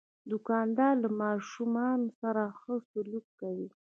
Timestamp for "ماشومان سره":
1.21-2.43